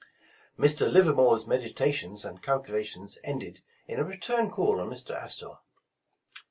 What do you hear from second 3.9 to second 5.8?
a return call on Mr. Astor.